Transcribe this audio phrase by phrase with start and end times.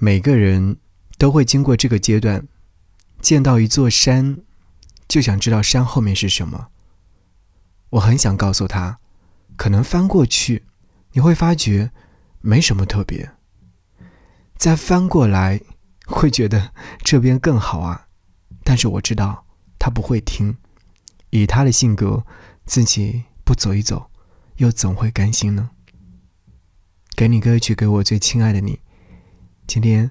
[0.00, 0.78] 每个人
[1.18, 2.46] 都会经过这个阶段，
[3.20, 4.38] 见到一座山，
[5.08, 6.68] 就想知道山后面是什么。
[7.90, 9.00] 我很想告诉他，
[9.56, 10.66] 可能翻过去，
[11.12, 11.90] 你会发觉
[12.40, 13.30] 没什么特别；
[14.56, 15.60] 再翻过来，
[16.06, 16.72] 会觉得
[17.02, 18.06] 这边更好啊。
[18.62, 19.46] 但是我知道
[19.80, 20.56] 他不会听，
[21.30, 22.24] 以他的性格，
[22.64, 24.10] 自己不走一走，
[24.58, 25.70] 又怎会甘心呢？
[27.16, 28.78] 给你歌曲，给我最亲爱的你。
[29.68, 30.10] 今天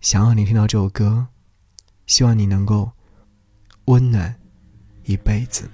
[0.00, 1.28] 想要你听到这首歌，
[2.08, 2.90] 希望你能够
[3.84, 4.34] 温暖
[5.04, 5.70] 一辈子。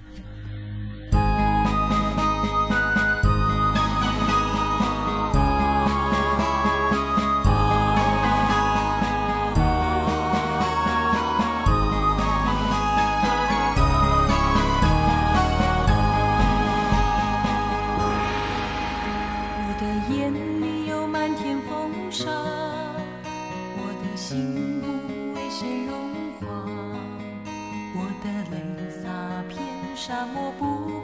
[30.06, 30.95] 沙漠不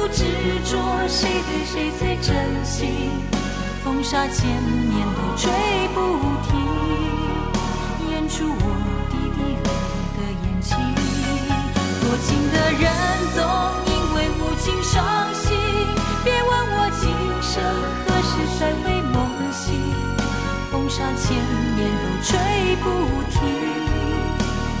[0.00, 0.24] 又何苦执
[0.64, 0.72] 着
[1.06, 3.10] 谁对谁最真心？
[3.84, 5.50] 风沙千年都吹
[5.94, 5.98] 不
[6.48, 6.50] 停，
[8.10, 8.64] 演出我
[9.10, 9.68] 滴滴泪
[10.16, 10.72] 的眼睛。
[12.00, 12.82] 多情的人
[13.34, 13.38] 总
[13.84, 14.96] 因为无情伤
[15.34, 15.52] 心，
[16.24, 17.02] 别问我今
[17.42, 17.52] 生
[18.06, 19.16] 何时再会梦
[19.52, 19.68] 醒。
[20.70, 21.36] 风沙千
[21.76, 22.28] 年都吹
[22.76, 22.84] 不
[23.30, 23.38] 停。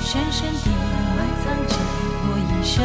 [0.02, 0.70] 深深地
[1.14, 1.76] 埋藏着
[2.24, 2.80] 我一生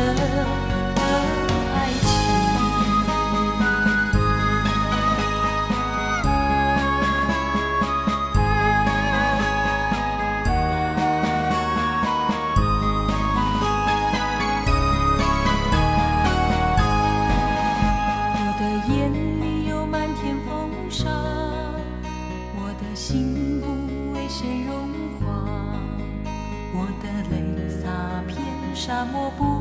[28.86, 29.55] 沙漠不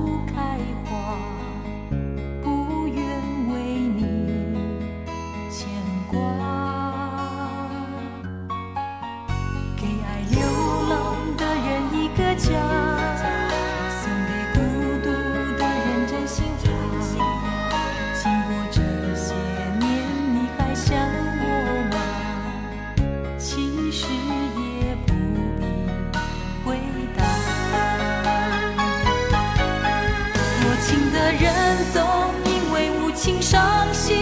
[31.25, 31.51] 的人
[31.91, 32.03] 总
[32.45, 34.15] 因为无情伤心，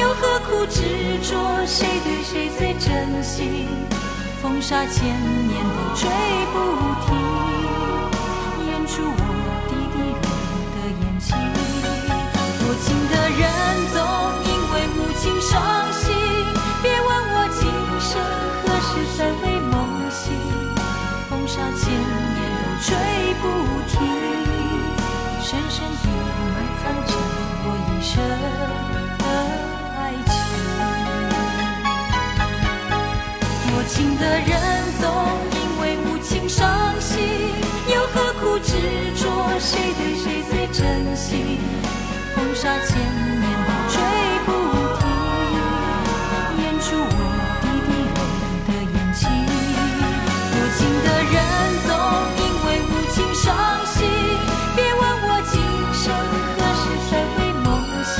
[0.00, 3.66] 又何苦执着谁对谁最真心？
[4.40, 5.04] 风沙千
[5.48, 6.08] 年都吹
[6.52, 6.56] 不
[7.06, 7.10] 停，
[8.68, 9.20] 演出我
[9.66, 10.22] 滴滴泪
[10.74, 11.26] 的眼睛。
[12.60, 13.42] 多情的人
[33.88, 34.52] 情的人
[35.00, 35.08] 总
[35.50, 37.24] 因为无情伤心，
[37.88, 38.74] 又何苦执
[39.16, 41.58] 着谁对谁最真心？
[42.36, 43.96] 风沙千年都吹
[44.44, 44.52] 不
[44.98, 45.02] 停，
[46.62, 47.18] 掩住我
[47.62, 48.20] 滴滴泪
[48.68, 49.20] 的眼睛。
[50.52, 51.34] 无情的人
[51.88, 51.90] 总
[52.36, 53.46] 因为无情伤
[53.86, 53.96] 心，
[54.76, 55.56] 别问我今
[55.94, 56.04] 生
[56.58, 57.66] 何时才会梦
[58.04, 58.14] 醒。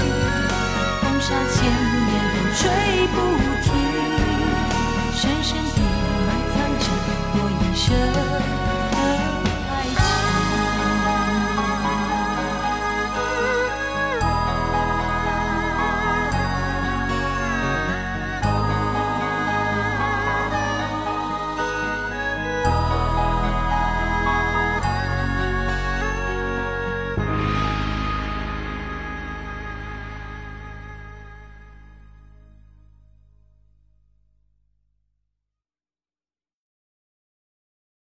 [1.03, 1.57] 风沙千
[2.09, 2.65] 年都追
[3.13, 3.48] 不停。
[5.51, 5.78] passion.